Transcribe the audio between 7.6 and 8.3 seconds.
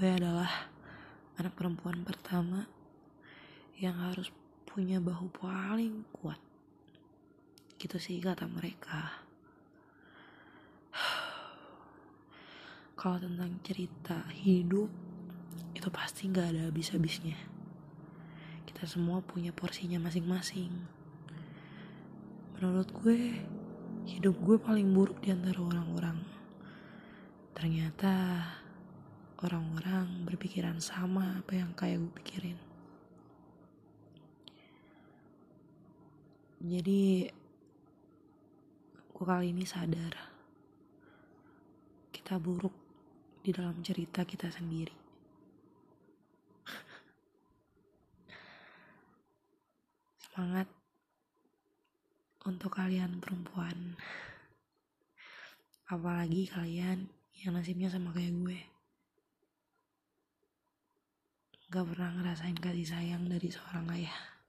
Gitu sih